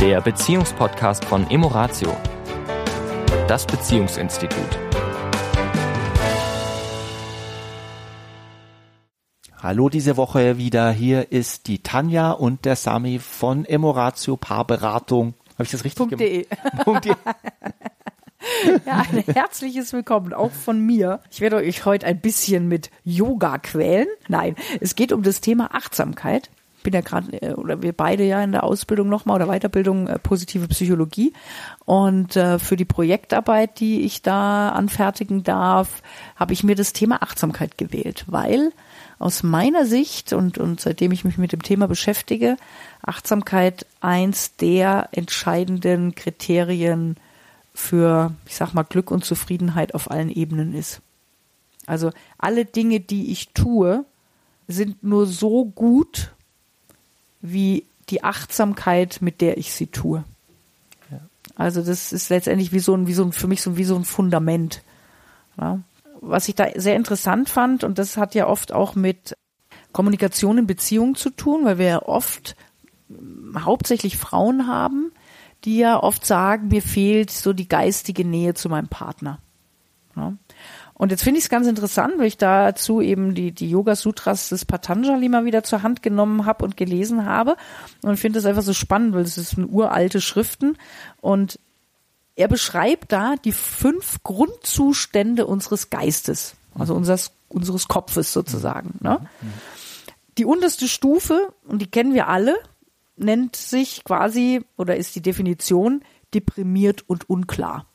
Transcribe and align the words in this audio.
der 0.00 0.22
Beziehungspodcast 0.22 1.26
von 1.26 1.50
Emoratio, 1.50 2.16
das 3.46 3.66
Beziehungsinstitut. 3.66 4.78
Hallo 9.62 9.90
diese 9.90 10.16
Woche 10.16 10.56
wieder. 10.56 10.90
Hier 10.90 11.30
ist 11.32 11.66
die 11.66 11.82
Tanja 11.82 12.30
und 12.30 12.64
der 12.64 12.76
Sami 12.76 13.18
von 13.18 13.66
Emoratio 13.66 14.38
Paarberatung. 14.38 15.34
Habe 15.52 15.64
ich 15.64 15.70
das 15.70 15.84
richtig 15.84 16.08
gemacht? 16.08 17.18
Ja, 18.86 19.04
ein 19.12 19.22
herzliches 19.34 19.92
Willkommen 19.92 20.32
auch 20.32 20.50
von 20.50 20.80
mir. 20.80 21.20
Ich 21.30 21.42
werde 21.42 21.56
euch 21.56 21.84
heute 21.84 22.06
ein 22.06 22.20
bisschen 22.20 22.68
mit 22.68 22.90
Yoga 23.04 23.58
quälen. 23.58 24.06
Nein, 24.28 24.56
es 24.80 24.94
geht 24.94 25.12
um 25.12 25.22
das 25.22 25.42
Thema 25.42 25.74
Achtsamkeit. 25.74 26.50
Bin 26.82 26.94
ja 26.94 27.00
gerade, 27.00 27.42
äh, 27.42 27.52
oder 27.54 27.82
wir 27.82 27.92
beide 27.92 28.24
ja 28.24 28.42
in 28.42 28.52
der 28.52 28.64
Ausbildung 28.64 29.08
nochmal 29.08 29.36
oder 29.36 29.46
Weiterbildung 29.46 30.08
äh, 30.08 30.18
positive 30.18 30.68
Psychologie. 30.68 31.32
Und 31.84 32.36
äh, 32.36 32.58
für 32.58 32.76
die 32.76 32.84
Projektarbeit, 32.84 33.80
die 33.80 34.02
ich 34.02 34.22
da 34.22 34.70
anfertigen 34.70 35.42
darf, 35.42 36.02
habe 36.36 36.52
ich 36.52 36.64
mir 36.64 36.74
das 36.74 36.92
Thema 36.92 37.22
Achtsamkeit 37.22 37.78
gewählt, 37.78 38.24
weil 38.26 38.72
aus 39.18 39.42
meiner 39.42 39.84
Sicht 39.84 40.32
und, 40.32 40.56
und 40.56 40.80
seitdem 40.80 41.12
ich 41.12 41.24
mich 41.24 41.36
mit 41.36 41.52
dem 41.52 41.62
Thema 41.62 41.86
beschäftige, 41.86 42.56
Achtsamkeit 43.02 43.86
eins 44.00 44.56
der 44.56 45.10
entscheidenden 45.12 46.14
Kriterien 46.14 47.16
für, 47.74 48.32
ich 48.46 48.56
sag 48.56 48.72
mal, 48.72 48.82
Glück 48.82 49.10
und 49.10 49.24
Zufriedenheit 49.24 49.94
auf 49.94 50.10
allen 50.10 50.30
Ebenen 50.30 50.74
ist. 50.74 51.02
Also 51.86 52.12
alle 52.38 52.64
Dinge, 52.64 53.00
die 53.00 53.30
ich 53.30 53.50
tue, 53.50 54.04
sind 54.68 55.02
nur 55.02 55.26
so 55.26 55.64
gut 55.66 56.32
wie 57.40 57.84
die 58.08 58.24
Achtsamkeit, 58.24 59.18
mit 59.20 59.40
der 59.40 59.58
ich 59.58 59.72
sie 59.72 59.86
tue. 59.86 60.24
Ja. 61.10 61.20
Also 61.54 61.82
das 61.82 62.12
ist 62.12 62.28
letztendlich 62.28 62.72
wie 62.72 62.80
so 62.80 62.94
ein, 62.94 63.06
wie 63.06 63.14
so 63.14 63.24
ein, 63.24 63.32
für 63.32 63.46
mich 63.46 63.62
so 63.62 63.76
wie 63.76 63.84
so 63.84 63.96
ein 63.96 64.04
Fundament. 64.04 64.82
Ja. 65.58 65.80
Was 66.20 66.48
ich 66.48 66.54
da 66.54 66.68
sehr 66.74 66.96
interessant 66.96 67.48
fand, 67.48 67.84
und 67.84 67.98
das 67.98 68.16
hat 68.16 68.34
ja 68.34 68.46
oft 68.46 68.72
auch 68.72 68.94
mit 68.94 69.36
Kommunikation 69.92 70.58
in 70.58 70.66
Beziehungen 70.66 71.14
zu 71.14 71.30
tun, 71.30 71.64
weil 71.64 71.78
wir 71.78 71.86
ja 71.86 72.02
oft 72.02 72.56
hauptsächlich 73.58 74.16
Frauen 74.16 74.66
haben, 74.66 75.12
die 75.64 75.78
ja 75.78 76.02
oft 76.02 76.24
sagen, 76.24 76.68
mir 76.68 76.82
fehlt 76.82 77.30
so 77.30 77.52
die 77.52 77.68
geistige 77.68 78.24
Nähe 78.24 78.54
zu 78.54 78.68
meinem 78.68 78.88
Partner. 78.88 79.38
Ja. 80.16 80.34
Und 81.00 81.10
jetzt 81.12 81.22
finde 81.22 81.38
ich 81.38 81.44
es 81.44 81.48
ganz 81.48 81.66
interessant, 81.66 82.18
weil 82.18 82.26
ich 82.26 82.36
dazu 82.36 83.00
eben 83.00 83.34
die, 83.34 83.52
die 83.52 83.70
Yoga-Sutras 83.70 84.50
des 84.50 84.66
Patanjali 84.66 85.30
mal 85.30 85.46
wieder 85.46 85.62
zur 85.64 85.82
Hand 85.82 86.02
genommen 86.02 86.44
habe 86.44 86.62
und 86.62 86.76
gelesen 86.76 87.24
habe. 87.24 87.56
Und 88.02 88.18
finde 88.18 88.38
es 88.38 88.44
einfach 88.44 88.60
so 88.60 88.74
spannend, 88.74 89.14
weil 89.14 89.22
es 89.22 89.38
ist 89.38 89.56
eine 89.56 89.66
uralte 89.66 90.20
Schriften. 90.20 90.76
Und 91.22 91.58
er 92.36 92.48
beschreibt 92.48 93.12
da 93.12 93.36
die 93.36 93.52
fünf 93.52 94.22
Grundzustände 94.24 95.46
unseres 95.46 95.88
Geistes, 95.88 96.54
also 96.78 96.94
unseres, 96.94 97.32
unseres 97.48 97.88
Kopfes 97.88 98.34
sozusagen. 98.34 98.98
Ne? 99.00 99.26
Die 100.36 100.44
unterste 100.44 100.86
Stufe, 100.86 101.54
und 101.66 101.80
die 101.80 101.90
kennen 101.90 102.12
wir 102.12 102.28
alle, 102.28 102.56
nennt 103.16 103.56
sich 103.56 104.04
quasi 104.04 104.66
oder 104.76 104.96
ist 104.96 105.16
die 105.16 105.22
Definition 105.22 106.02
deprimiert 106.34 107.08
und 107.08 107.30
unklar. 107.30 107.86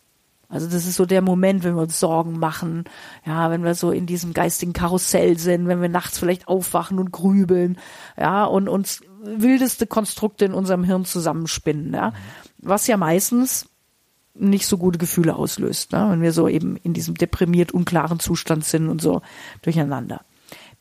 Also 0.49 0.67
das 0.67 0.85
ist 0.85 0.95
so 0.95 1.05
der 1.05 1.21
Moment, 1.21 1.63
wenn 1.63 1.75
wir 1.75 1.81
uns 1.81 1.99
Sorgen 1.99 2.37
machen, 2.39 2.83
ja, 3.25 3.49
wenn 3.49 3.63
wir 3.63 3.75
so 3.75 3.91
in 3.91 4.05
diesem 4.05 4.33
geistigen 4.33 4.73
Karussell 4.73 5.37
sind, 5.37 5.67
wenn 5.67 5.81
wir 5.81 5.89
nachts 5.89 6.19
vielleicht 6.19 6.47
aufwachen 6.47 6.99
und 6.99 7.11
grübeln, 7.11 7.77
ja, 8.17 8.45
und 8.45 8.69
uns 8.69 9.01
wildeste 9.23 9.87
Konstrukte 9.87 10.45
in 10.45 10.53
unserem 10.53 10.83
Hirn 10.83 11.05
zusammenspinnen, 11.05 11.93
ja, 11.93 12.13
was 12.59 12.87
ja 12.87 12.97
meistens 12.97 13.67
nicht 14.35 14.67
so 14.67 14.77
gute 14.77 14.99
Gefühle 14.99 15.35
auslöst, 15.35 15.93
ne, 15.93 16.07
wenn 16.09 16.21
wir 16.21 16.33
so 16.33 16.47
eben 16.47 16.75
in 16.77 16.93
diesem 16.93 17.15
deprimiert 17.15 17.71
unklaren 17.71 18.19
Zustand 18.19 18.65
sind 18.65 18.89
und 18.89 19.01
so 19.01 19.21
durcheinander. 19.61 20.21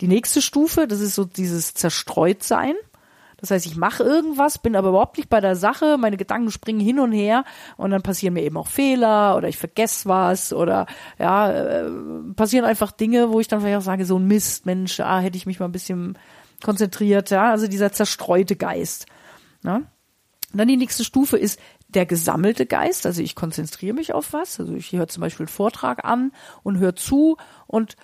Die 0.00 0.08
nächste 0.08 0.42
Stufe, 0.42 0.88
das 0.88 1.00
ist 1.00 1.14
so 1.14 1.24
dieses 1.24 1.74
Zerstreutsein. 1.74 2.74
Das 3.44 3.50
heißt, 3.50 3.66
ich 3.66 3.76
mache 3.76 4.02
irgendwas, 4.02 4.56
bin 4.56 4.74
aber 4.74 4.88
überhaupt 4.88 5.18
nicht 5.18 5.28
bei 5.28 5.38
der 5.38 5.54
Sache, 5.54 5.98
meine 5.98 6.16
Gedanken 6.16 6.50
springen 6.50 6.80
hin 6.80 6.98
und 6.98 7.12
her 7.12 7.44
und 7.76 7.90
dann 7.90 8.00
passieren 8.00 8.32
mir 8.32 8.42
eben 8.42 8.56
auch 8.56 8.68
Fehler 8.68 9.36
oder 9.36 9.48
ich 9.48 9.58
vergesse 9.58 10.08
was 10.08 10.54
oder 10.54 10.86
ja, 11.18 11.52
äh, 11.52 11.90
passieren 12.36 12.64
einfach 12.64 12.90
Dinge, 12.90 13.30
wo 13.32 13.40
ich 13.40 13.48
dann 13.48 13.60
vielleicht 13.60 13.76
auch 13.76 13.82
sage, 13.82 14.06
so 14.06 14.18
ein 14.18 14.26
Mist, 14.26 14.64
Mensch, 14.64 14.98
ah, 14.98 15.18
hätte 15.18 15.36
ich 15.36 15.44
mich 15.44 15.60
mal 15.60 15.66
ein 15.66 15.72
bisschen 15.72 16.16
konzentriert, 16.62 17.28
ja, 17.28 17.50
also 17.50 17.66
dieser 17.66 17.92
zerstreute 17.92 18.56
Geist. 18.56 19.04
Ne? 19.62 19.84
Und 20.52 20.58
dann 20.58 20.68
die 20.68 20.78
nächste 20.78 21.04
Stufe 21.04 21.36
ist 21.36 21.60
der 21.88 22.06
gesammelte 22.06 22.64
Geist, 22.64 23.04
also 23.04 23.20
ich 23.20 23.34
konzentriere 23.34 23.94
mich 23.94 24.14
auf 24.14 24.32
was, 24.32 24.58
also 24.58 24.72
ich 24.72 24.90
höre 24.92 25.06
zum 25.08 25.20
Beispiel 25.20 25.44
einen 25.44 25.54
Vortrag 25.54 26.06
an 26.06 26.32
und 26.62 26.78
höre 26.78 26.96
zu 26.96 27.36
und 27.66 27.96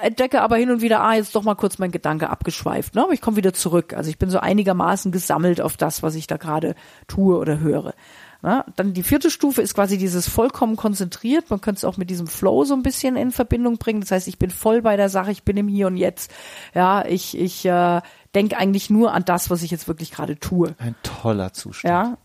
entdecke 0.00 0.42
aber 0.42 0.56
hin 0.56 0.70
und 0.70 0.80
wieder, 0.80 1.00
ah, 1.00 1.14
jetzt 1.14 1.34
doch 1.34 1.42
mal 1.42 1.54
kurz 1.54 1.78
mein 1.78 1.90
Gedanke 1.90 2.30
abgeschweift, 2.30 2.94
ne? 2.94 3.02
aber 3.02 3.12
ich 3.12 3.20
komme 3.20 3.36
wieder 3.36 3.52
zurück. 3.52 3.94
Also 3.94 4.10
ich 4.10 4.18
bin 4.18 4.30
so 4.30 4.38
einigermaßen 4.38 5.12
gesammelt 5.12 5.60
auf 5.60 5.76
das, 5.76 6.02
was 6.02 6.14
ich 6.14 6.26
da 6.26 6.36
gerade 6.36 6.74
tue 7.06 7.38
oder 7.38 7.60
höre. 7.60 7.94
Na, 8.40 8.64
dann 8.76 8.94
die 8.94 9.02
vierte 9.02 9.32
Stufe 9.32 9.62
ist 9.62 9.74
quasi 9.74 9.98
dieses 9.98 10.28
vollkommen 10.28 10.76
konzentriert. 10.76 11.50
Man 11.50 11.60
könnte 11.60 11.78
es 11.78 11.84
auch 11.84 11.96
mit 11.96 12.08
diesem 12.08 12.28
Flow 12.28 12.64
so 12.64 12.74
ein 12.74 12.84
bisschen 12.84 13.16
in 13.16 13.32
Verbindung 13.32 13.78
bringen. 13.78 14.00
Das 14.00 14.12
heißt, 14.12 14.28
ich 14.28 14.38
bin 14.38 14.50
voll 14.50 14.80
bei 14.80 14.96
der 14.96 15.08
Sache, 15.08 15.32
ich 15.32 15.42
bin 15.42 15.56
im 15.56 15.66
Hier 15.66 15.88
und 15.88 15.96
Jetzt. 15.96 16.30
Ja, 16.72 17.04
ich, 17.04 17.36
ich 17.36 17.64
äh, 17.64 18.00
denke 18.36 18.56
eigentlich 18.56 18.90
nur 18.90 19.12
an 19.12 19.24
das, 19.24 19.50
was 19.50 19.64
ich 19.64 19.72
jetzt 19.72 19.88
wirklich 19.88 20.12
gerade 20.12 20.38
tue. 20.38 20.76
Ein 20.78 20.94
toller 21.02 21.52
Zustand. 21.52 21.92
Ja. 21.92 22.18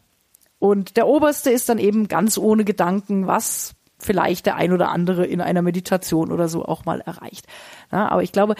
Und 0.59 0.97
der 0.97 1.07
oberste 1.07 1.49
ist 1.49 1.67
dann 1.67 1.79
eben 1.79 2.07
ganz 2.07 2.37
ohne 2.37 2.63
Gedanken, 2.63 3.25
was 3.25 3.73
vielleicht 4.03 4.45
der 4.45 4.55
ein 4.55 4.73
oder 4.73 4.89
andere 4.89 5.25
in 5.25 5.41
einer 5.41 5.61
Meditation 5.61 6.31
oder 6.31 6.47
so 6.47 6.65
auch 6.65 6.85
mal 6.85 7.01
erreicht. 7.01 7.47
Ja, 7.91 8.09
aber 8.09 8.23
ich 8.23 8.31
glaube, 8.31 8.55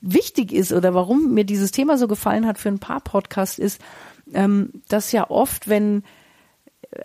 wichtig 0.00 0.52
ist 0.52 0.72
oder 0.72 0.94
warum 0.94 1.34
mir 1.34 1.44
dieses 1.44 1.70
Thema 1.70 1.98
so 1.98 2.08
gefallen 2.08 2.46
hat 2.46 2.58
für 2.58 2.68
ein 2.68 2.78
paar 2.78 3.00
Podcasts 3.00 3.58
ist, 3.58 3.80
ähm, 4.32 4.70
dass 4.88 5.12
ja 5.12 5.30
oft, 5.30 5.68
wenn 5.68 6.02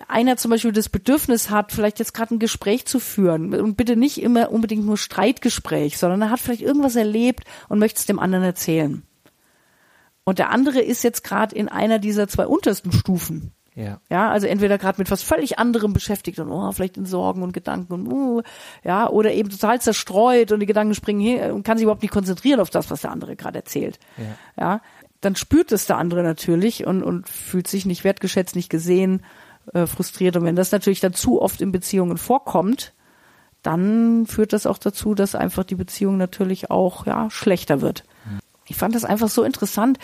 einer 0.08 0.38
zum 0.38 0.52
Beispiel 0.52 0.72
das 0.72 0.90
Bedürfnis 0.90 1.50
hat, 1.50 1.72
vielleicht 1.72 2.00
jetzt 2.00 2.14
gerade 2.14 2.36
ein 2.36 2.40
Gespräch 2.40 2.86
zu 2.86 3.00
führen 3.00 3.54
und 3.54 3.76
bitte 3.76 3.96
nicht 3.96 4.22
immer 4.22 4.52
unbedingt 4.52 4.86
nur 4.86 4.98
Streitgespräch, 4.98 5.98
sondern 5.98 6.22
er 6.22 6.30
hat 6.30 6.40
vielleicht 6.40 6.62
irgendwas 6.62 6.96
erlebt 6.96 7.44
und 7.70 7.80
möchte 7.80 8.00
es 8.00 8.06
dem 8.06 8.20
anderen 8.20 8.44
erzählen. 8.44 9.04
Und 10.24 10.40
der 10.40 10.52
andere 10.52 10.82
ist 10.82 11.04
jetzt 11.04 11.24
gerade 11.24 11.56
in 11.56 11.68
einer 11.68 12.00
dieser 12.00 12.28
zwei 12.28 12.46
untersten 12.46 12.92
Stufen. 12.92 13.52
Ja. 13.74 14.02
ja, 14.10 14.30
also 14.30 14.48
entweder 14.48 14.78
gerade 14.78 15.00
mit 15.00 15.10
was 15.10 15.24
völlig 15.24 15.58
anderem 15.58 15.94
beschäftigt 15.94 16.40
und 16.40 16.52
oh, 16.52 16.72
vielleicht 16.74 16.98
in 16.98 17.06
Sorgen 17.06 17.42
und 17.42 17.54
Gedanken 17.54 17.94
und 17.94 18.12
uh, 18.12 18.42
ja, 18.84 19.10
oder 19.10 19.32
eben 19.32 19.50
total 19.50 19.80
zerstreut 19.80 20.52
und 20.52 20.60
die 20.60 20.66
Gedanken 20.66 20.94
springen 20.94 21.22
hin 21.22 21.52
und 21.52 21.64
kann 21.64 21.78
sich 21.78 21.84
überhaupt 21.84 22.02
nicht 22.02 22.12
konzentrieren 22.12 22.60
auf 22.60 22.70
das, 22.70 22.92
was 22.92 23.02
der 23.02 23.12
andere 23.12 23.38
gerade 23.38 23.60
erzählt. 23.60 23.98
Ja. 24.18 24.64
ja, 24.64 24.82
dann 25.22 25.38
spürt 25.38 25.72
es 25.72 25.86
der 25.86 25.98
andere 25.98 26.22
natürlich 26.22 26.86
und, 26.86 27.02
und 27.02 27.30
fühlt 27.30 27.68
sich 27.68 27.86
nicht 27.86 28.04
wertgeschätzt, 28.04 28.58
nicht 28.58 28.70
gesehen, 28.70 29.24
äh, 29.74 29.86
frustriert. 29.86 30.36
Und 30.36 30.44
wenn 30.44 30.56
das 30.56 30.72
natürlich 30.72 31.00
dann 31.00 31.14
zu 31.14 31.42
oft 31.42 31.62
in 31.62 31.72
Beziehungen 31.72 32.18
vorkommt, 32.18 32.94
dann 33.62 34.26
führt 34.26 34.54
das 34.54 34.66
auch 34.66 34.80
dazu, 34.80 35.14
dass 35.14 35.36
einfach 35.36 35.64
die 35.64 35.76
Beziehung 35.76 36.18
natürlich 36.18 36.72
auch 36.72 37.06
ja 37.06 37.30
schlechter 37.30 37.82
wird. 37.82 38.04
Mhm. 38.26 38.40
Ich 38.68 38.76
fand 38.76 38.96
das 38.96 39.06
einfach 39.06 39.30
so 39.30 39.44
interessant, 39.44 40.00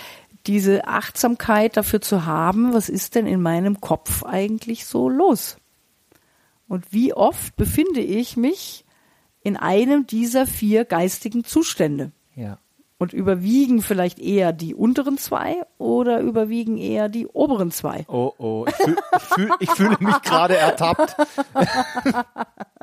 diese 0.47 0.87
Achtsamkeit 0.87 1.77
dafür 1.77 2.01
zu 2.01 2.25
haben, 2.25 2.73
was 2.73 2.89
ist 2.89 3.15
denn 3.15 3.27
in 3.27 3.41
meinem 3.41 3.81
Kopf 3.81 4.23
eigentlich 4.23 4.85
so 4.85 5.09
los? 5.09 5.57
Und 6.67 6.91
wie 6.91 7.13
oft 7.13 7.55
befinde 7.55 8.01
ich 8.01 8.37
mich 8.37 8.85
in 9.41 9.57
einem 9.57 10.07
dieser 10.07 10.47
vier 10.47 10.85
geistigen 10.85 11.43
Zustände? 11.43 12.11
Ja. 12.35 12.59
Und 12.99 13.13
überwiegen 13.13 13.81
vielleicht 13.81 14.19
eher 14.19 14.53
die 14.53 14.73
unteren 14.73 15.17
zwei 15.17 15.63
oder 15.77 16.19
überwiegen 16.19 16.77
eher 16.77 17.09
die 17.09 17.27
oberen 17.27 17.71
zwei? 17.71 18.05
Oh, 18.07 18.33
oh, 18.39 18.65
ich, 18.67 18.75
fühl, 18.75 18.97
ich, 19.11 19.21
fühl, 19.21 19.49
ich 19.59 19.69
fühle 19.69 19.97
mich 19.99 20.21
gerade 20.23 20.57
ertappt. 20.57 21.15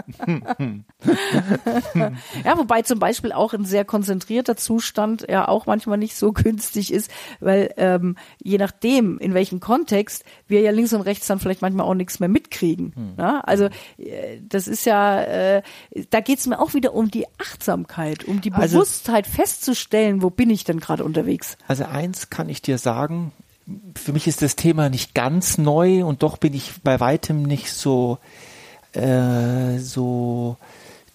ja, 2.44 2.58
wobei 2.58 2.82
zum 2.82 2.98
Beispiel 2.98 3.32
auch 3.32 3.52
ein 3.52 3.64
sehr 3.64 3.84
konzentrierter 3.84 4.56
Zustand 4.56 5.26
ja 5.28 5.48
auch 5.48 5.66
manchmal 5.66 5.98
nicht 5.98 6.16
so 6.16 6.32
günstig 6.32 6.92
ist, 6.92 7.10
weil 7.40 7.72
ähm, 7.76 8.16
je 8.42 8.58
nachdem, 8.58 9.18
in 9.18 9.34
welchem 9.34 9.60
Kontext, 9.60 10.24
wir 10.46 10.60
ja 10.60 10.70
links 10.70 10.92
und 10.92 11.02
rechts 11.02 11.26
dann 11.26 11.40
vielleicht 11.40 11.62
manchmal 11.62 11.86
auch 11.86 11.94
nichts 11.94 12.20
mehr 12.20 12.28
mitkriegen. 12.28 12.92
Hm. 12.94 13.14
Ja? 13.18 13.40
Also 13.40 13.68
äh, 13.98 14.40
das 14.48 14.68
ist 14.68 14.84
ja, 14.84 15.20
äh, 15.22 15.62
da 16.10 16.20
geht's 16.20 16.46
mir 16.46 16.60
auch 16.60 16.74
wieder 16.74 16.94
um 16.94 17.10
die 17.10 17.26
Achtsamkeit, 17.38 18.24
um 18.24 18.40
die 18.40 18.52
also 18.52 18.78
Bewusstheit 18.78 19.26
also, 19.26 19.36
festzustellen, 19.36 20.22
wo 20.22 20.30
bin 20.30 20.50
ich 20.50 20.64
denn 20.64 20.80
gerade 20.80 21.04
unterwegs. 21.04 21.56
Also 21.66 21.84
eins 21.84 22.30
kann 22.30 22.48
ich 22.48 22.62
dir 22.62 22.78
sagen, 22.78 23.32
für 23.96 24.12
mich 24.12 24.26
ist 24.26 24.42
das 24.42 24.56
Thema 24.56 24.90
nicht 24.90 25.14
ganz 25.14 25.58
neu 25.58 26.04
und 26.04 26.22
doch 26.22 26.36
bin 26.36 26.52
ich 26.54 26.82
bei 26.82 27.00
weitem 27.00 27.42
nicht 27.42 27.72
so 27.72 28.18
äh, 28.94 29.78
so 29.78 30.56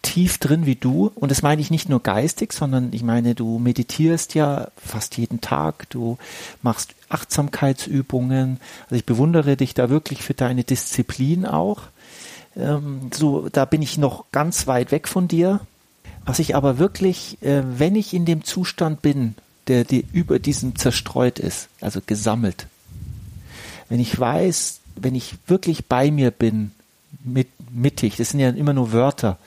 tief 0.02 0.38
drin 0.38 0.66
wie 0.66 0.76
du. 0.76 1.12
Und 1.16 1.30
das 1.30 1.42
meine 1.42 1.62
ich 1.62 1.72
nicht 1.72 1.90
nur 1.90 2.02
geistig, 2.02 2.54
sondern 2.54 2.90
ich 2.94 3.04
meine, 3.04 3.36
du 3.36 3.60
meditierst 3.60 4.34
ja 4.34 4.70
fast 4.78 5.18
jeden 5.18 5.42
Tag, 5.42 5.90
du 5.90 6.18
machst 6.62 6.96
Achtsamkeitsübungen. 7.10 8.60
Also 8.86 8.96
ich 8.96 9.06
bewundere 9.06 9.58
dich 9.58 9.74
da 9.74 9.90
wirklich 9.90 10.22
für 10.24 10.34
deine 10.34 10.64
Disziplin 10.64 11.46
auch. 11.46 11.84
Ähm, 12.56 13.10
so, 13.14 13.50
da 13.50 13.66
bin 13.66 13.82
ich 13.82 13.98
noch 13.98 14.25
ganz 14.32 14.68
weit 14.68 14.92
weg 14.92 15.08
von 15.08 15.28
dir. 15.28 15.62
Was 16.25 16.40
ich 16.40 16.56
aber 16.56 16.78
wirklich, 16.78 17.42
äh, 17.42 17.64
wenn 17.66 17.96
ich 17.96 18.14
in 18.14 18.25
dem 18.25 18.44
Zustand 18.44 19.02
bin, 19.02 19.36
der, 19.68 19.84
der 19.84 20.04
über 20.14 20.40
diesem 20.40 20.75
zerstreut 20.75 21.40
ist, 21.40 21.70
also 21.82 22.02
gesammelt, 22.06 22.68
wenn 23.88 24.00
ich 24.00 24.18
weiß, 24.20 24.80
wenn 24.96 25.16
ich 25.16 25.36
wirklich 25.48 25.86
bei 25.86 26.12
mir 26.12 26.32
bin, 26.32 26.72
mit, 27.24 27.48
mittig, 27.71 28.16
das 28.18 28.30
sind 28.30 28.39
ja 28.39 28.50
immer 28.50 28.74
nur 28.74 28.92
Wörter, 28.92 29.38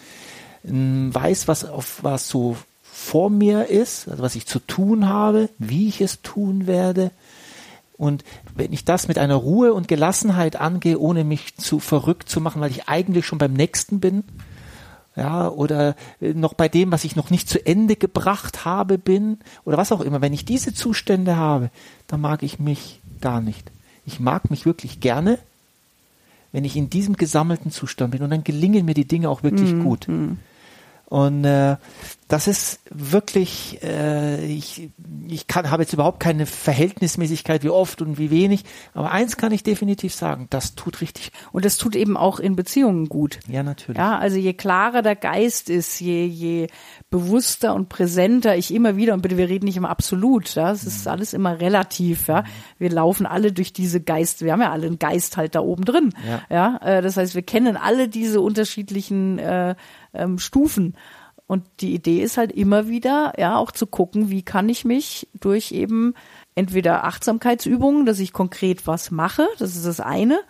weiß, 0.64 1.48
was 1.48 1.64
auf 1.64 2.02
was 2.02 2.28
so 2.28 2.56
vor 2.82 3.30
mir 3.30 3.66
ist, 3.66 4.08
also 4.08 4.22
was 4.22 4.36
ich 4.36 4.46
zu 4.46 4.58
tun 4.58 5.08
habe, 5.08 5.48
wie 5.58 5.88
ich 5.88 6.00
es 6.00 6.22
tun 6.22 6.66
werde. 6.66 7.10
Und 7.96 8.24
wenn 8.54 8.72
ich 8.72 8.84
das 8.84 9.08
mit 9.08 9.19
einer 9.19 9.34
Ruhe 9.34 9.74
und 9.74 9.88
Gelassenheit 9.88 10.56
angehe, 10.56 10.98
ohne 10.98 11.24
mich 11.24 11.56
zu 11.56 11.80
verrückt 11.80 12.28
zu 12.28 12.40
machen, 12.40 12.60
weil 12.60 12.70
ich 12.70 12.88
eigentlich 12.88 13.26
schon 13.26 13.38
beim 13.38 13.54
nächsten 13.54 14.00
bin, 14.00 14.25
ja, 15.16 15.48
oder 15.48 15.94
noch 16.20 16.54
bei 16.54 16.68
dem, 16.68 16.90
was 16.90 17.04
ich 17.04 17.16
noch 17.16 17.30
nicht 17.30 17.48
zu 17.48 17.64
Ende 17.64 17.96
gebracht 17.96 18.64
habe, 18.64 18.98
bin, 18.98 19.38
oder 19.64 19.76
was 19.76 19.92
auch 19.92 20.00
immer, 20.00 20.20
wenn 20.20 20.32
ich 20.32 20.44
diese 20.44 20.72
Zustände 20.72 21.36
habe, 21.36 21.70
dann 22.06 22.20
mag 22.20 22.42
ich 22.42 22.58
mich 22.58 23.00
gar 23.20 23.40
nicht. 23.40 23.70
Ich 24.04 24.20
mag 24.20 24.50
mich 24.50 24.64
wirklich 24.64 25.00
gerne, 25.00 25.38
wenn 26.52 26.64
ich 26.64 26.76
in 26.76 26.90
diesem 26.90 27.16
gesammelten 27.16 27.70
Zustand 27.70 28.12
bin 28.12 28.22
und 28.22 28.31
dann 28.31 28.44
gelingen 28.44 28.84
mir 28.84 28.94
die 28.94 29.08
Dinge 29.08 29.31
auch 29.31 29.43
wirklich 29.43 29.72
mm, 29.72 29.82
gut. 29.82 30.06
Mm. 30.08 30.32
Und 31.06 31.44
äh, 31.44 31.76
das 32.32 32.49
ist 32.49 32.81
wirklich, 32.88 33.79
äh, 33.82 34.43
ich, 34.46 34.88
ich 35.29 35.49
kann, 35.49 35.70
habe 35.70 35.82
jetzt 35.82 35.93
überhaupt 35.93 36.19
keine 36.19 36.46
Verhältnismäßigkeit, 36.46 37.62
wie 37.62 37.69
oft 37.69 38.00
und 38.00 38.17
wie 38.17 38.31
wenig, 38.31 38.64
aber 38.94 39.11
eins 39.11 39.37
kann 39.37 39.52
ich 39.52 39.62
definitiv 39.62 40.14
sagen, 40.14 40.46
das 40.49 40.75
tut 40.75 41.02
richtig. 41.02 41.31
Und 41.52 41.67
das 41.67 41.76
tut 41.76 41.94
eben 41.94 42.17
auch 42.17 42.40
in 42.40 42.56
Beziehungen 42.56 43.11
gut. 43.11 43.38
Ja, 43.49 43.62
natürlich. 43.62 43.99
Ja, 43.99 44.19
also 44.19 44.38
je 44.38 44.55
klarer 44.55 45.02
der 45.02 45.14
Geist 45.14 45.69
ist, 45.69 46.00
je, 46.00 46.25
je 46.25 46.69
bewusster 47.11 47.75
und 47.75 47.90
präsenter 47.90 48.56
ich 48.56 48.73
immer 48.73 48.96
wieder, 48.96 49.12
und 49.12 49.20
bitte, 49.20 49.37
wir 49.37 49.50
reden 49.50 49.67
nicht 49.67 49.76
immer 49.76 49.90
absolut, 49.90 50.55
ja, 50.55 50.73
es 50.73 50.85
ist 50.85 51.05
mhm. 51.05 51.12
alles 51.12 51.35
immer 51.35 51.61
relativ, 51.61 52.28
ja. 52.28 52.44
Wir 52.78 52.88
laufen 52.88 53.26
alle 53.26 53.52
durch 53.52 53.75
diese 53.75 54.00
Geist, 54.00 54.40
wir 54.40 54.52
haben 54.52 54.62
ja 54.62 54.73
alle 54.73 54.87
einen 54.87 54.99
Geist 54.99 55.37
halt 55.37 55.55
da 55.55 55.61
oben 55.61 55.85
drin, 55.85 56.14
ja. 56.26 56.40
ja 56.49 56.76
äh, 56.78 57.02
das 57.02 57.19
heißt, 57.19 57.35
wir 57.35 57.43
kennen 57.43 57.76
alle 57.76 58.08
diese 58.08 58.40
unterschiedlichen 58.40 59.38
äh, 59.38 59.75
ähm, 60.14 60.38
Stufen. 60.38 60.94
Und 61.46 61.64
die 61.80 61.94
Idee 61.94 62.22
ist 62.22 62.38
halt 62.38 62.52
immer 62.52 62.88
wieder, 62.88 63.34
ja, 63.36 63.56
auch 63.56 63.72
zu 63.72 63.86
gucken, 63.86 64.30
wie 64.30 64.42
kann 64.42 64.68
ich 64.68 64.84
mich 64.84 65.28
durch 65.38 65.72
eben 65.72 66.14
entweder 66.54 67.04
Achtsamkeitsübungen, 67.04 68.06
dass 68.06 68.20
ich 68.20 68.32
konkret 68.32 68.86
was 68.86 69.10
mache, 69.10 69.46
das 69.58 69.76
ist 69.76 69.84
das 69.84 70.00
eine, 70.00 70.40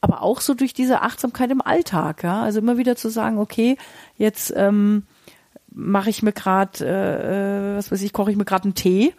aber 0.00 0.22
auch 0.22 0.40
so 0.40 0.54
durch 0.54 0.74
diese 0.74 1.02
Achtsamkeit 1.02 1.50
im 1.50 1.62
Alltag, 1.62 2.24
ja, 2.24 2.42
also 2.42 2.58
immer 2.58 2.76
wieder 2.76 2.96
zu 2.96 3.08
sagen, 3.08 3.38
okay, 3.38 3.76
jetzt 4.16 4.52
ähm, 4.56 5.04
mache 5.70 6.10
ich 6.10 6.22
mir 6.22 6.32
gerade, 6.32 6.84
äh, 6.84 7.76
was 7.76 7.92
weiß 7.92 8.02
ich, 8.02 8.12
koche 8.12 8.30
ich 8.30 8.36
mir 8.36 8.44
gerade 8.44 8.64
einen 8.64 8.74
Tee. 8.74 9.14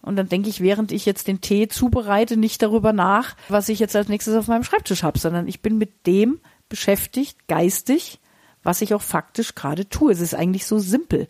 Und 0.00 0.16
dann 0.16 0.28
denke 0.28 0.48
ich, 0.48 0.60
während 0.60 0.90
ich 0.90 1.06
jetzt 1.06 1.28
den 1.28 1.40
Tee 1.40 1.68
zubereite, 1.68 2.36
nicht 2.36 2.62
darüber 2.62 2.92
nach, 2.92 3.36
was 3.48 3.68
ich 3.68 3.78
jetzt 3.78 3.94
als 3.94 4.08
nächstes 4.08 4.34
auf 4.34 4.48
meinem 4.48 4.64
Schreibtisch 4.64 5.04
habe, 5.04 5.18
sondern 5.18 5.46
ich 5.46 5.62
bin 5.62 5.78
mit 5.78 6.06
dem 6.06 6.40
beschäftigt, 6.68 7.46
geistig, 7.46 8.18
was 8.62 8.80
ich 8.80 8.94
auch 8.94 9.02
faktisch 9.02 9.54
gerade 9.54 9.88
tue. 9.88 10.12
Es 10.12 10.20
ist 10.20 10.34
eigentlich 10.34 10.66
so 10.66 10.78
simpel. 10.78 11.28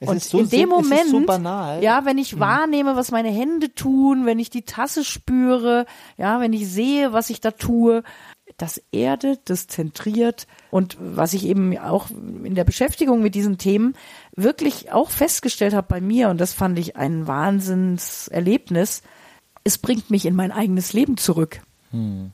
Es 0.00 0.08
und 0.08 0.22
so 0.22 0.38
in 0.40 0.48
dem 0.48 0.68
Moment, 0.68 1.10
so 1.10 1.20
ja, 1.80 2.04
wenn 2.04 2.18
ich 2.18 2.34
mhm. 2.34 2.40
wahrnehme, 2.40 2.96
was 2.96 3.12
meine 3.12 3.30
Hände 3.30 3.72
tun, 3.72 4.26
wenn 4.26 4.40
ich 4.40 4.50
die 4.50 4.62
Tasse 4.62 5.04
spüre, 5.04 5.86
ja, 6.16 6.40
wenn 6.40 6.52
ich 6.52 6.68
sehe, 6.68 7.12
was 7.12 7.30
ich 7.30 7.40
da 7.40 7.52
tue, 7.52 8.02
das 8.56 8.82
erdet, 8.90 9.42
das 9.44 9.68
zentriert 9.68 10.48
und 10.72 10.96
was 11.00 11.34
ich 11.34 11.46
eben 11.46 11.78
auch 11.78 12.10
in 12.10 12.56
der 12.56 12.64
Beschäftigung 12.64 13.22
mit 13.22 13.36
diesen 13.36 13.58
Themen 13.58 13.94
wirklich 14.34 14.90
auch 14.90 15.10
festgestellt 15.10 15.72
habe 15.72 15.86
bei 15.88 16.00
mir 16.00 16.30
und 16.30 16.40
das 16.40 16.52
fand 16.52 16.78
ich 16.80 16.96
ein 16.96 17.28
Wahnsinnserlebnis, 17.28 19.02
es 19.62 19.78
bringt 19.78 20.10
mich 20.10 20.26
in 20.26 20.34
mein 20.34 20.50
eigenes 20.50 20.92
Leben 20.92 21.16
zurück. 21.16 21.60
Hm. 21.92 22.32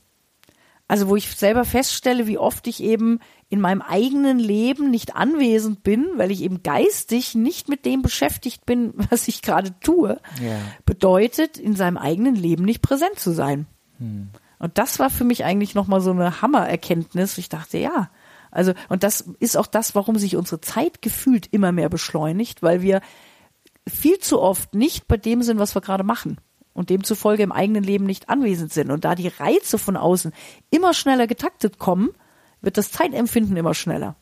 Also 0.89 1.09
wo 1.09 1.17
ich 1.17 1.37
selber 1.37 1.67
feststelle, 1.67 2.27
wie 2.27 2.39
oft 2.39 2.67
ich 2.67 2.83
eben 2.83 3.21
in 3.51 3.61
meinem 3.61 3.83
eigenen 3.83 4.39
Leben 4.39 4.91
nicht 4.91 5.15
anwesend 5.15 5.83
bin, 5.83 6.07
weil 6.17 6.31
ich 6.31 6.43
eben 6.43 6.63
geistig 6.63 7.35
nicht 7.35 7.69
mit 7.69 7.85
dem 7.85 8.01
beschäftigt 8.01 8.65
bin, 8.65 8.95
was 9.11 9.29
ich 9.29 9.43
gerade 9.43 9.79
tue, 9.81 10.19
ja. 10.43 10.59
bedeutet, 10.87 11.59
in 11.59 11.77
seinem 11.77 11.99
eigenen 11.99 12.35
Leben 12.35 12.65
nicht 12.65 12.81
präsent 12.81 13.19
zu 13.19 13.33
sein. 13.33 13.67
Hm. 13.99 14.31
Und 14.59 14.79
das 14.79 14.99
war 14.99 15.11
für 15.11 15.25
mich 15.25 15.45
eigentlich 15.45 15.75
nochmal 15.75 16.01
so 16.01 16.11
eine 16.11 16.41
Hammererkenntnis. 16.41 17.39
Ich 17.39 17.49
dachte, 17.49 17.79
ja, 17.79 18.11
also, 18.51 18.73
und 18.89 19.03
das 19.03 19.21
ist 19.39 19.57
auch 19.57 19.67
das, 19.67 19.95
warum 19.95 20.17
sich 20.17 20.37
unsere 20.37 20.61
Zeit 20.61 21.03
gefühlt 21.03 21.47
immer 21.53 21.71
mehr 21.71 21.91
beschleunigt, 21.91 22.63
weil 22.63 22.81
wir 22.81 23.03
viel 23.87 24.19
zu 24.19 24.41
oft 24.41 24.75
nicht 24.75 25.07
bei 25.07 25.19
dem 25.19 25.43
sind, 25.43 25.59
was 25.59 25.77
wir 25.77 25.83
gerade 25.83 26.03
machen 26.03 26.39
und 26.79 26.91
demzufolge 26.91 27.43
im 27.43 27.53
eigenen 27.53 27.83
Leben 27.83 28.07
nicht 28.07 28.29
anwesend 28.29 28.73
sind. 28.73 28.91
Und 28.91 29.05
da 29.05 29.15
die 29.15 29.29
Reize 29.29 29.79
von 29.79 29.97
außen 29.97 30.33
immer 30.71 30.95
schneller 30.95 31.27
getaktet 31.27 31.79
kommen, 31.79 32.11
wird 32.61 32.79
das 32.79 32.93
Zeitempfinden 32.93 33.57
immer 33.57 33.75
schneller. 33.75 34.15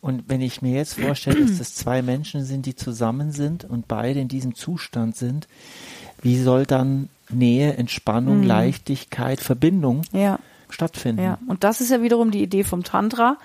Und 0.00 0.24
wenn 0.28 0.40
ich 0.40 0.62
mir 0.62 0.76
jetzt 0.76 0.98
vorstelle, 0.98 1.44
dass 1.44 1.58
das 1.58 1.74
zwei 1.74 2.00
Menschen 2.00 2.44
sind, 2.44 2.64
die 2.64 2.74
zusammen 2.74 3.32
sind 3.32 3.64
und 3.64 3.88
beide 3.88 4.20
in 4.20 4.28
diesem 4.28 4.54
Zustand 4.54 5.16
sind, 5.16 5.46
wie 6.22 6.40
soll 6.40 6.64
dann 6.64 7.08
Nähe, 7.28 7.74
Entspannung, 7.74 8.38
mhm. 8.38 8.46
Leichtigkeit, 8.46 9.40
Verbindung 9.40 10.02
ja. 10.12 10.38
stattfinden? 10.70 11.22
Ja, 11.22 11.38
und 11.48 11.64
das 11.64 11.80
ist 11.80 11.90
ja 11.90 12.02
wiederum 12.02 12.30
die 12.30 12.42
Idee 12.42 12.64
vom 12.64 12.82
Tantra, 12.82 13.36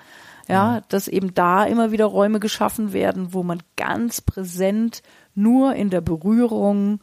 ja, 0.48 0.76
ja, 0.76 0.82
dass 0.88 1.08
eben 1.08 1.34
da 1.34 1.64
immer 1.64 1.90
wieder 1.90 2.06
Räume 2.06 2.40
geschaffen 2.40 2.92
werden, 2.92 3.34
wo 3.34 3.42
man 3.42 3.62
ganz 3.76 4.20
präsent 4.20 5.02
nur 5.34 5.74
in 5.74 5.90
der 5.90 6.00
Berührung, 6.00 7.00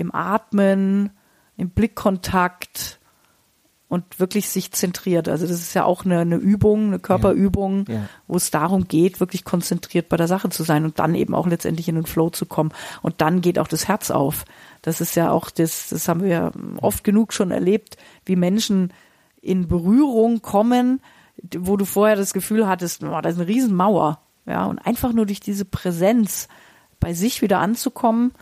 im 0.00 0.14
Atmen, 0.14 1.10
im 1.56 1.70
Blickkontakt, 1.70 3.00
und 3.90 4.20
wirklich 4.20 4.48
sich 4.48 4.70
zentriert. 4.70 5.28
Also 5.28 5.48
das 5.48 5.58
ist 5.58 5.74
ja 5.74 5.84
auch 5.84 6.04
eine, 6.04 6.20
eine 6.20 6.36
Übung, 6.36 6.86
eine 6.86 7.00
Körperübung, 7.00 7.86
ja, 7.88 7.94
ja. 7.94 8.00
wo 8.28 8.36
es 8.36 8.52
darum 8.52 8.86
geht, 8.86 9.18
wirklich 9.18 9.44
konzentriert 9.44 10.08
bei 10.08 10.16
der 10.16 10.28
Sache 10.28 10.48
zu 10.48 10.62
sein 10.62 10.84
und 10.84 11.00
dann 11.00 11.16
eben 11.16 11.34
auch 11.34 11.48
letztendlich 11.48 11.88
in 11.88 11.96
den 11.96 12.06
Flow 12.06 12.30
zu 12.30 12.46
kommen. 12.46 12.70
Und 13.02 13.20
dann 13.20 13.40
geht 13.40 13.58
auch 13.58 13.66
das 13.66 13.88
Herz 13.88 14.12
auf. 14.12 14.44
Das 14.82 15.00
ist 15.00 15.16
ja 15.16 15.32
auch 15.32 15.50
das, 15.50 15.88
das 15.88 16.06
haben 16.06 16.22
wir 16.22 16.52
oft 16.80 17.02
genug 17.02 17.32
schon 17.32 17.50
erlebt, 17.50 17.96
wie 18.24 18.36
Menschen 18.36 18.92
in 19.42 19.66
Berührung 19.66 20.40
kommen, 20.40 21.00
wo 21.58 21.76
du 21.76 21.84
vorher 21.84 22.14
das 22.14 22.32
Gefühl 22.32 22.68
hattest, 22.68 23.02
oh, 23.02 23.20
da 23.20 23.28
ist 23.28 23.38
eine 23.38 23.48
Riesenmauer. 23.48 24.20
Ja, 24.46 24.66
und 24.66 24.78
einfach 24.78 25.12
nur 25.12 25.26
durch 25.26 25.40
diese 25.40 25.64
Präsenz 25.64 26.46
bei 27.00 27.12
sich 27.12 27.42
wieder 27.42 27.58
anzukommen, 27.58 28.34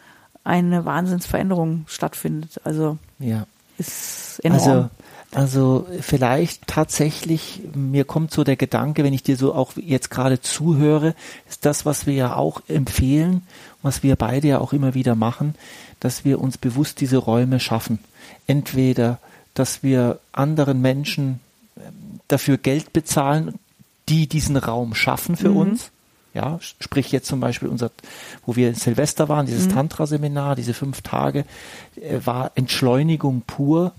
eine 0.48 0.84
Wahnsinnsveränderung 0.84 1.84
stattfindet. 1.86 2.60
Also 2.64 2.98
ja. 3.20 3.46
ist 3.78 4.40
enorm. 4.42 4.60
Also 4.60 4.90
also 5.30 5.86
vielleicht 6.00 6.66
tatsächlich, 6.66 7.60
mir 7.74 8.04
kommt 8.04 8.30
so 8.30 8.44
der 8.44 8.56
Gedanke, 8.56 9.04
wenn 9.04 9.12
ich 9.12 9.22
dir 9.22 9.36
so 9.36 9.54
auch 9.54 9.72
jetzt 9.76 10.10
gerade 10.10 10.40
zuhöre, 10.40 11.14
ist 11.48 11.66
das, 11.66 11.84
was 11.84 12.06
wir 12.06 12.14
ja 12.14 12.36
auch 12.36 12.62
empfehlen, 12.66 13.42
was 13.82 14.02
wir 14.02 14.16
beide 14.16 14.48
ja 14.48 14.58
auch 14.58 14.72
immer 14.72 14.94
wieder 14.94 15.14
machen, 15.14 15.54
dass 16.00 16.24
wir 16.24 16.40
uns 16.40 16.56
bewusst 16.56 17.00
diese 17.00 17.18
Räume 17.18 17.60
schaffen. 17.60 17.98
Entweder, 18.46 19.18
dass 19.52 19.82
wir 19.82 20.18
anderen 20.32 20.80
Menschen 20.80 21.40
ähm, 21.76 22.20
dafür 22.28 22.56
Geld 22.56 22.94
bezahlen, 22.94 23.58
die 24.08 24.28
diesen 24.28 24.56
Raum 24.56 24.94
schaffen 24.94 25.36
für 25.36 25.50
mhm. 25.50 25.56
uns. 25.56 25.90
Ja, 26.34 26.58
sprich 26.60 27.10
jetzt 27.10 27.26
zum 27.26 27.40
Beispiel 27.40 27.68
unser, 27.68 27.90
wo 28.44 28.54
wir 28.54 28.68
in 28.68 28.74
Silvester 28.74 29.28
waren, 29.28 29.46
dieses 29.46 29.66
mhm. 29.66 29.72
Tantra-Seminar, 29.72 30.56
diese 30.56 30.74
fünf 30.74 31.02
Tage, 31.02 31.44
äh, 31.96 32.20
war 32.24 32.52
Entschleunigung 32.54 33.42
pur 33.46 33.92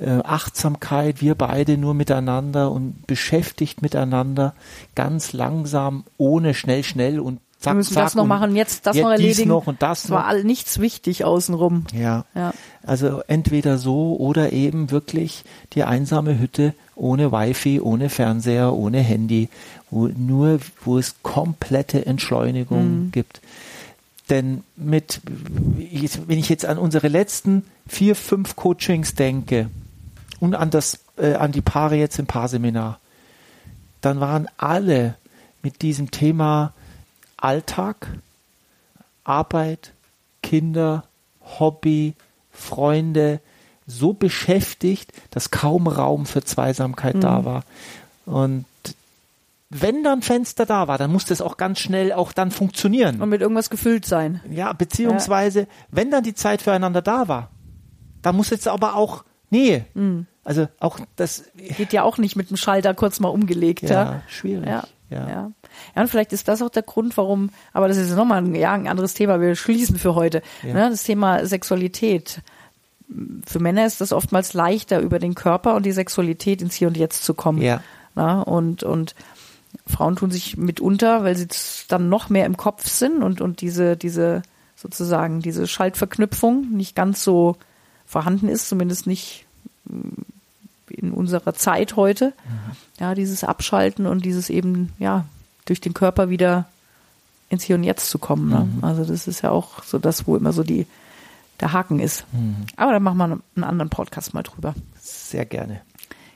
äh, 0.00 0.20
Achtsamkeit, 0.24 1.20
wir 1.20 1.34
beide 1.34 1.76
nur 1.76 1.94
miteinander 1.94 2.70
und 2.70 3.06
beschäftigt 3.06 3.82
miteinander, 3.82 4.54
ganz 4.94 5.32
langsam, 5.32 6.04
ohne 6.16 6.54
schnell, 6.54 6.82
schnell 6.82 7.20
und 7.20 7.40
zack, 7.58 7.72
Wir 7.72 7.76
müssen 7.76 7.94
zack 7.94 8.04
das 8.04 8.14
noch 8.14 8.26
machen, 8.26 8.56
jetzt 8.56 8.86
das 8.86 8.96
jetzt 8.96 9.04
noch 9.04 9.10
erledigen. 9.10 9.48
Noch 9.48 9.66
und 9.66 9.82
das 9.82 10.04
es 10.04 10.10
war 10.10 10.26
all, 10.26 10.44
nichts 10.44 10.80
wichtig 10.80 11.24
außenrum. 11.24 11.86
Ja. 11.92 12.24
ja. 12.34 12.52
Also 12.82 13.22
entweder 13.28 13.78
so 13.78 14.16
oder 14.16 14.52
eben 14.52 14.90
wirklich 14.90 15.44
die 15.74 15.84
einsame 15.84 16.38
Hütte 16.38 16.74
ohne 16.94 17.32
Wifi, 17.32 17.80
ohne 17.80 18.08
Fernseher, 18.08 18.72
ohne 18.72 19.00
Handy, 19.00 19.48
wo 19.90 20.08
nur, 20.08 20.60
wo 20.84 20.98
es 20.98 21.16
komplette 21.22 22.06
Entschleunigung 22.06 23.04
mhm. 23.04 23.12
gibt. 23.12 23.40
Denn 24.30 24.62
mit, 24.76 25.20
wenn 25.24 26.38
ich 26.38 26.48
jetzt 26.48 26.64
an 26.64 26.78
unsere 26.78 27.08
letzten 27.08 27.64
vier, 27.86 28.14
fünf 28.14 28.56
Coachings 28.56 29.14
denke, 29.14 29.68
und 30.42 30.56
an 30.56 30.70
das, 30.70 30.98
äh, 31.18 31.34
an 31.34 31.52
die 31.52 31.60
Paare 31.60 31.94
jetzt 31.94 32.18
im 32.18 32.26
Paarseminar. 32.26 32.98
Dann 34.00 34.18
waren 34.18 34.48
alle 34.56 35.14
mit 35.62 35.82
diesem 35.82 36.10
Thema 36.10 36.74
Alltag, 37.36 38.08
Arbeit, 39.22 39.92
Kinder, 40.42 41.04
Hobby, 41.60 42.14
Freunde 42.50 43.38
so 43.86 44.12
beschäftigt, 44.12 45.12
dass 45.30 45.50
kaum 45.50 45.86
Raum 45.86 46.26
für 46.26 46.42
Zweisamkeit 46.42 47.16
mhm. 47.16 47.20
da 47.20 47.44
war. 47.44 47.64
Und 48.26 48.64
wenn 49.70 50.04
dann 50.04 50.22
Fenster 50.22 50.66
da 50.66 50.86
war, 50.86 50.98
dann 50.98 51.10
musste 51.10 51.32
es 51.32 51.40
auch 51.40 51.56
ganz 51.56 51.78
schnell 51.78 52.12
auch 52.12 52.32
dann 52.32 52.50
funktionieren. 52.50 53.22
Und 53.22 53.30
mit 53.30 53.40
irgendwas 53.40 53.70
gefüllt 53.70 54.04
sein. 54.04 54.40
Ja, 54.50 54.72
beziehungsweise, 54.72 55.60
ja. 55.60 55.66
wenn 55.90 56.10
dann 56.10 56.22
die 56.22 56.34
Zeit 56.34 56.62
füreinander 56.62 57.00
da 57.00 57.26
war, 57.26 57.50
dann 58.20 58.36
muss 58.36 58.50
jetzt 58.50 58.68
aber 58.68 58.94
auch 58.94 59.24
Nähe. 59.50 59.86
Mhm. 59.94 60.26
Also 60.44 60.68
auch 60.78 60.98
das 61.16 61.44
geht 61.56 61.92
ja 61.92 62.02
auch 62.02 62.18
nicht 62.18 62.36
mit 62.36 62.50
dem 62.50 62.56
Schalter 62.56 62.94
kurz 62.94 63.20
mal 63.20 63.28
umgelegt. 63.28 63.82
Ja, 63.82 63.90
ja. 63.90 64.22
schwierig. 64.28 64.66
Ja. 64.66 64.84
Ja. 65.08 65.28
ja. 65.28 65.52
Ja, 65.94 66.02
und 66.02 66.08
vielleicht 66.08 66.32
ist 66.32 66.48
das 66.48 66.62
auch 66.62 66.70
der 66.70 66.82
Grund, 66.82 67.16
warum, 67.16 67.50
aber 67.72 67.88
das 67.88 67.96
ist 67.96 68.14
nochmal 68.14 68.42
ein, 68.42 68.54
ja, 68.54 68.72
ein 68.72 68.88
anderes 68.88 69.14
Thema, 69.14 69.40
wir 69.40 69.54
schließen 69.56 69.98
für 69.98 70.14
heute. 70.14 70.42
Ja. 70.62 70.74
Ne, 70.74 70.90
das 70.90 71.04
Thema 71.04 71.46
Sexualität. 71.46 72.40
Für 73.46 73.58
Männer 73.58 73.86
ist 73.86 74.00
das 74.00 74.12
oftmals 74.12 74.54
leichter, 74.54 75.00
über 75.00 75.18
den 75.18 75.34
Körper 75.34 75.74
und 75.74 75.84
die 75.84 75.92
Sexualität 75.92 76.62
ins 76.62 76.74
Hier 76.74 76.88
und 76.88 76.96
Jetzt 76.96 77.24
zu 77.24 77.34
kommen. 77.34 77.60
Ja. 77.60 77.82
Na, 78.14 78.42
und, 78.42 78.82
und 78.82 79.14
Frauen 79.86 80.16
tun 80.16 80.30
sich 80.30 80.56
mitunter, 80.56 81.24
weil 81.24 81.36
sie 81.36 81.48
dann 81.88 82.08
noch 82.08 82.28
mehr 82.28 82.46
im 82.46 82.56
Kopf 82.56 82.88
sind 82.88 83.22
und, 83.22 83.40
und 83.40 83.60
diese, 83.60 83.96
diese, 83.96 84.42
sozusagen, 84.76 85.40
diese 85.40 85.66
Schaltverknüpfung 85.66 86.70
nicht 86.70 86.94
ganz 86.94 87.24
so 87.24 87.56
vorhanden 88.06 88.48
ist, 88.48 88.68
zumindest 88.68 89.06
nicht 89.06 89.46
in 90.88 91.12
unserer 91.12 91.54
Zeit 91.54 91.96
heute. 91.96 92.26
Mhm. 92.26 92.76
Ja, 93.00 93.14
dieses 93.14 93.44
Abschalten 93.44 94.06
und 94.06 94.24
dieses 94.24 94.50
eben, 94.50 94.92
ja, 94.98 95.24
durch 95.64 95.80
den 95.80 95.94
Körper 95.94 96.28
wieder 96.28 96.66
ins 97.48 97.64
Hier 97.64 97.76
und 97.76 97.84
Jetzt 97.84 98.10
zu 98.10 98.18
kommen. 98.18 98.48
Ne? 98.48 98.68
Mhm. 98.76 98.84
Also 98.84 99.04
das 99.04 99.26
ist 99.26 99.42
ja 99.42 99.50
auch 99.50 99.82
so 99.84 99.98
das, 99.98 100.26
wo 100.26 100.36
immer 100.36 100.52
so 100.52 100.62
die, 100.62 100.86
der 101.62 101.72
Haken 101.72 101.98
ist. 101.98 102.26
Mhm. 102.32 102.66
Aber 102.76 102.92
da 102.92 103.00
machen 103.00 103.18
wir 103.18 103.24
einen 103.24 103.64
anderen 103.64 103.88
Podcast 103.88 104.34
mal 104.34 104.42
drüber. 104.42 104.74
Sehr 105.00 105.46
gerne. 105.46 105.80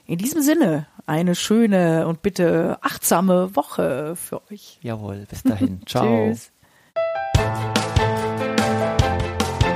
In 0.06 0.18
diesem 0.18 0.40
Sinne, 0.40 0.86
eine 1.04 1.34
schöne 1.34 2.06
und 2.06 2.22
bitte 2.22 2.78
achtsame 2.80 3.54
Woche 3.56 4.14
für 4.16 4.40
euch. 4.50 4.78
Jawohl, 4.80 5.26
bis 5.28 5.42
dahin. 5.42 5.80
Ciao. 5.86 6.28
Tschüss. 6.28 6.52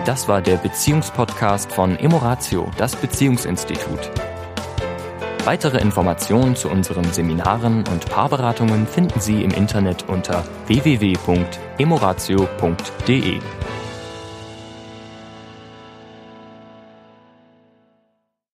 Das 0.06 0.28
war 0.28 0.40
der 0.40 0.56
Beziehungspodcast 0.56 1.72
von 1.72 1.96
Emoratio, 1.96 2.70
das 2.78 2.96
Beziehungsinstitut. 2.96 4.10
Weitere 5.44 5.78
Informationen 5.78 6.54
zu 6.54 6.68
unseren 6.68 7.12
Seminaren 7.12 7.84
und 7.88 8.06
Paarberatungen 8.06 8.86
finden 8.86 9.20
Sie 9.20 9.42
im 9.42 9.50
Internet 9.50 10.08
unter 10.08 10.44
www.emoratio.de. 10.66 13.40